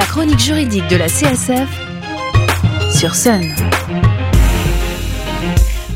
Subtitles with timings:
[0.00, 1.68] la chronique juridique de la CSF
[2.90, 3.46] sur Sun.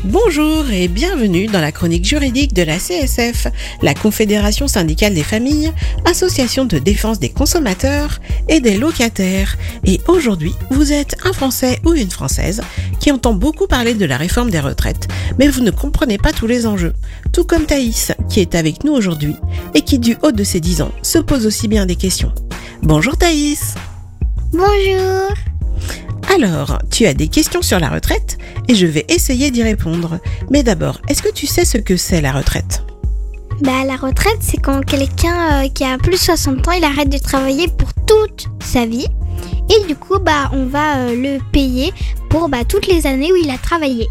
[0.03, 3.47] Bonjour et bienvenue dans la chronique juridique de la CSF,
[3.81, 5.73] la Confédération syndicale des familles,
[6.05, 9.57] association de défense des consommateurs et des locataires.
[9.85, 12.61] Et aujourd'hui, vous êtes un Français ou une Française
[12.99, 15.07] qui entend beaucoup parler de la réforme des retraites,
[15.39, 16.93] mais vous ne comprenez pas tous les enjeux.
[17.33, 19.35] Tout comme Thaïs, qui est avec nous aujourd'hui
[19.73, 22.31] et qui, du haut de ses 10 ans, se pose aussi bien des questions.
[22.83, 23.73] Bonjour Thaïs
[24.57, 25.35] Bonjour
[26.33, 28.37] alors, tu as des questions sur la retraite
[28.67, 30.19] et je vais essayer d'y répondre.
[30.49, 32.83] Mais d'abord, est-ce que tu sais ce que c'est la retraite?
[33.61, 37.09] Bah la retraite, c'est quand quelqu'un euh, qui a plus de 60 ans, il arrête
[37.09, 39.07] de travailler pour toute sa vie.
[39.69, 41.93] Et du coup, bah on va euh, le payer
[42.29, 44.07] pour bah, toutes les années où il a travaillé.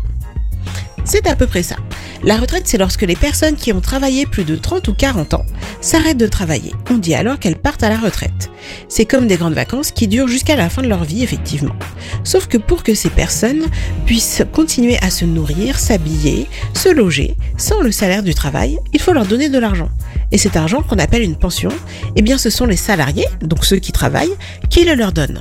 [1.04, 1.76] C'est à peu près ça.
[2.26, 5.44] La retraite, c'est lorsque les personnes qui ont travaillé plus de 30 ou 40 ans
[5.82, 6.72] s'arrêtent de travailler.
[6.90, 8.50] On dit alors qu'elles partent à la retraite.
[8.88, 11.76] C'est comme des grandes vacances qui durent jusqu'à la fin de leur vie, effectivement.
[12.24, 13.66] Sauf que pour que ces personnes
[14.06, 19.12] puissent continuer à se nourrir, s'habiller, se loger, sans le salaire du travail, il faut
[19.12, 19.90] leur donner de l'argent.
[20.32, 21.70] Et cet argent qu'on appelle une pension,
[22.16, 24.34] eh bien ce sont les salariés, donc ceux qui travaillent,
[24.70, 25.40] qui le leur donnent.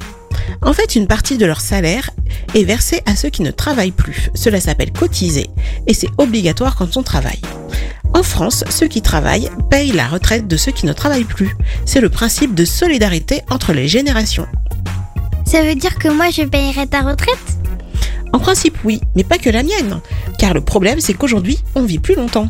[0.62, 2.10] En fait, une partie de leur salaire
[2.54, 4.30] est versée à ceux qui ne travaillent plus.
[4.36, 5.50] Cela s'appelle cotiser
[5.88, 7.42] et c'est obligatoire quand on travaille.
[8.14, 11.56] En France, ceux qui travaillent payent la retraite de ceux qui ne travaillent plus.
[11.86, 14.48] C'est le principe de solidarité entre les générations.
[15.46, 17.38] Ça veut dire que moi je payerai ta retraite?
[18.32, 20.00] En principe oui, mais pas que la mienne.
[20.44, 22.50] Car le problème c'est qu'aujourd'hui, on vit plus longtemps.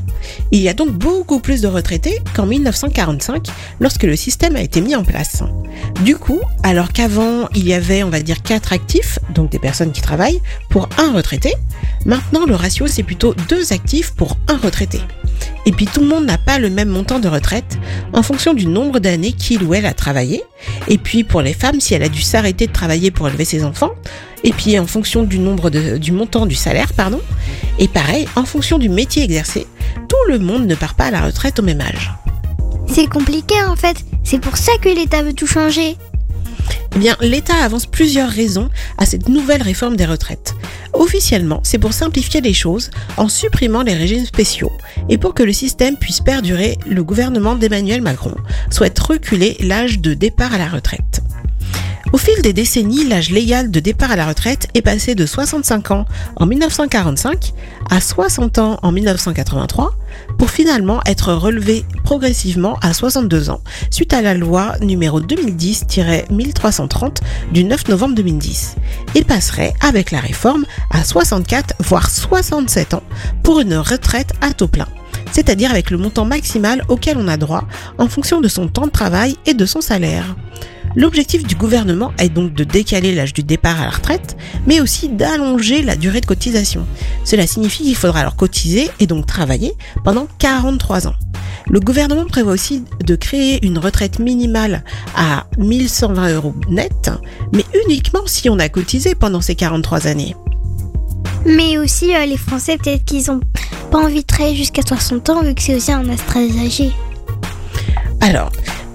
[0.49, 3.49] Il y a donc beaucoup plus de retraités qu'en 1945
[3.79, 5.43] lorsque le système a été mis en place.
[6.03, 9.91] Du coup, alors qu'avant il y avait on va dire 4 actifs, donc des personnes
[9.91, 11.53] qui travaillent, pour un retraité,
[12.03, 14.99] maintenant le ratio c'est plutôt 2 actifs pour un retraité.
[15.67, 17.77] Et puis tout le monde n'a pas le même montant de retraite
[18.11, 20.41] en fonction du nombre d'années qu'il ou elle a travaillé.
[20.87, 23.63] Et puis pour les femmes, si elle a dû s'arrêter de travailler pour élever ses
[23.63, 23.91] enfants.
[24.45, 27.21] Et puis en fonction du nombre du montant du salaire, pardon.
[27.79, 29.67] Et pareil, en fonction du métier exercé,
[30.07, 32.11] tout le monde ne part pas à la retraite au même âge.
[32.87, 33.97] C'est compliqué en fait.
[34.23, 35.97] C'est pour ça que l'État veut tout changer.
[36.95, 40.53] Eh bien, l'État avance plusieurs raisons à cette nouvelle réforme des retraites.
[40.93, 44.71] Officiellement, c'est pour simplifier les choses en supprimant les régimes spéciaux.
[45.09, 48.35] Et pour que le système puisse perdurer, le gouvernement d'Emmanuel Macron
[48.69, 51.12] souhaite reculer l'âge de départ à la retraite.
[52.11, 55.91] Au fil des décennies, l'âge légal de départ à la retraite est passé de 65
[55.91, 56.05] ans
[56.35, 57.53] en 1945
[57.89, 59.95] à 60 ans en 1983
[60.37, 67.19] pour finalement être relevé progressivement à 62 ans suite à la loi numéro 2010-1330
[67.51, 68.75] du 9 novembre 2010
[69.15, 73.03] et passerait avec la réforme à 64 voire 67 ans
[73.41, 74.87] pour une retraite à taux plein
[75.31, 77.63] c'est-à-dire avec le montant maximal auquel on a droit
[77.97, 80.35] en fonction de son temps de travail et de son salaire.
[80.95, 84.37] L'objectif du gouvernement est donc de décaler l'âge du départ à la retraite,
[84.67, 86.85] mais aussi d'allonger la durée de cotisation.
[87.23, 91.15] Cela signifie qu'il faudra alors cotiser et donc travailler pendant 43 ans.
[91.67, 94.83] Le gouvernement prévoit aussi de créer une retraite minimale
[95.15, 97.09] à 1120 euros net,
[97.53, 100.35] mais uniquement si on a cotisé pendant ces 43 années.
[101.45, 103.41] Mais aussi euh, les Français, peut-être qu'ils ont
[103.91, 106.91] pas envie de travailler jusqu'à 60 ans vu que c'est aussi un âge très âgé.
[108.21, 108.51] Alors,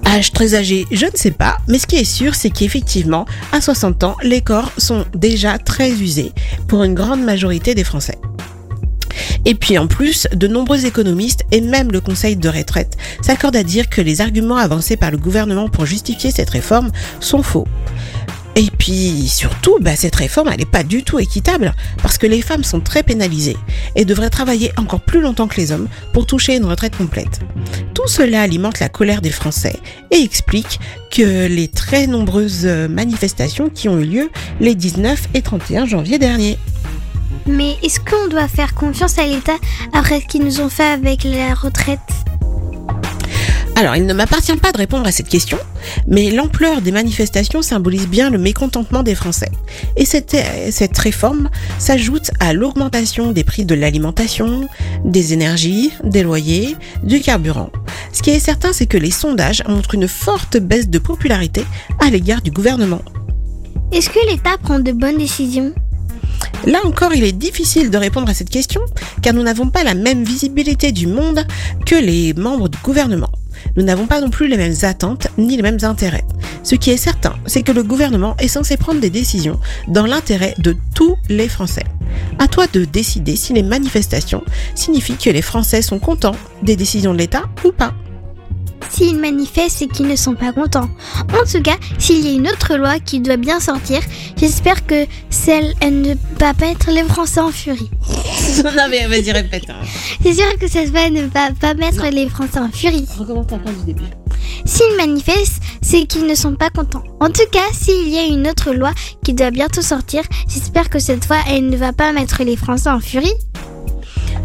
[0.08, 3.60] Âge très âgé, je ne sais pas, mais ce qui est sûr, c'est qu'effectivement, à
[3.60, 6.32] 60 ans, les corps sont déjà très usés
[6.66, 8.16] pour une grande majorité des Français.
[9.44, 13.62] Et puis en plus, de nombreux économistes et même le Conseil de retraite s'accordent à
[13.62, 16.90] dire que les arguments avancés par le gouvernement pour justifier cette réforme
[17.20, 17.68] sont faux.
[18.88, 22.64] Puis surtout, bah, cette réforme, elle n'est pas du tout équitable, parce que les femmes
[22.64, 23.58] sont très pénalisées
[23.96, 27.40] et devraient travailler encore plus longtemps que les hommes pour toucher une retraite complète.
[27.92, 29.76] Tout cela alimente la colère des Français
[30.10, 35.84] et explique que les très nombreuses manifestations qui ont eu lieu les 19 et 31
[35.84, 36.56] janvier dernier.
[37.46, 39.58] Mais est-ce qu'on doit faire confiance à l'État
[39.92, 42.00] après ce qu'ils nous ont fait avec la retraite?
[43.78, 45.56] Alors, il ne m'appartient pas de répondre à cette question,
[46.08, 49.52] mais l'ampleur des manifestations symbolise bien le mécontentement des Français.
[49.96, 50.36] Et cette,
[50.72, 51.48] cette réforme
[51.78, 54.66] s'ajoute à l'augmentation des prix de l'alimentation,
[55.04, 57.70] des énergies, des loyers, du carburant.
[58.12, 61.64] Ce qui est certain, c'est que les sondages montrent une forte baisse de popularité
[62.00, 63.02] à l'égard du gouvernement.
[63.92, 65.72] Est-ce que l'État prend de bonnes décisions?
[66.66, 68.80] Là encore, il est difficile de répondre à cette question
[69.22, 71.46] car nous n'avons pas la même visibilité du monde
[71.86, 73.30] que les membres du gouvernement.
[73.76, 76.24] Nous n'avons pas non plus les mêmes attentes ni les mêmes intérêts.
[76.62, 80.54] Ce qui est certain, c'est que le gouvernement est censé prendre des décisions dans l'intérêt
[80.58, 81.84] de tous les Français.
[82.38, 84.44] À toi de décider si les manifestations
[84.74, 87.94] signifient que les Français sont contents des décisions de l'État ou pas.
[88.90, 90.88] S'ils manifestent, c'est qu'ils ne sont pas contents.
[91.32, 94.00] En tout cas, s'il y a une autre loi qui doit bien sortir,
[94.36, 97.90] j'espère que celle elle ne va pas mettre les Français en furie.
[98.64, 99.64] non mais vas-y répète.
[99.68, 99.74] hein.
[100.22, 103.06] C'est sûr que cette loi ne va pas mettre les Français en furie.
[103.18, 104.06] Recommence ta phrase du début.
[104.64, 107.04] S'ils manifestent, c'est qu'ils ne sont pas contents.
[107.20, 108.92] En tout cas, s'il y a une autre loi
[109.24, 112.90] qui doit bientôt sortir, j'espère que cette fois, elle ne va pas mettre les Français
[112.90, 113.32] en furie.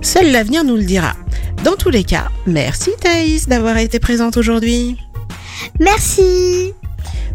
[0.02, 1.14] Seul l'avenir nous le dira.
[1.64, 4.98] Dans tous les cas, merci Thaïs d'avoir été présente aujourd'hui.
[5.80, 6.74] Merci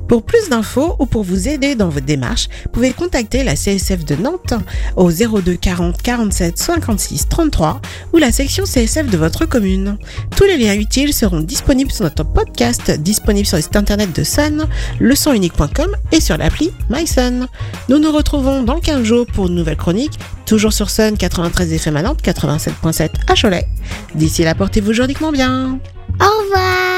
[0.08, 4.06] Pour plus d'infos ou pour vous aider dans votre démarche, vous pouvez contacter la CSF
[4.06, 4.55] de Nantes
[4.96, 7.82] au 02 40 47 56 33
[8.14, 9.99] ou la section CSF de votre commune.
[10.34, 14.25] Tous les liens utiles seront disponibles sur notre podcast, disponible sur le site internet de
[14.25, 14.66] Sun,
[14.99, 17.46] leçonunique.com et sur l'appli MySun.
[17.90, 22.00] Nous nous retrouvons dans 15 jours pour une nouvelle chronique, toujours sur Sun 93 FM
[22.00, 23.66] Nantes, 87.7 à Cholet.
[24.14, 25.78] D'ici là, portez-vous juridiquement bien.
[26.20, 26.97] Au revoir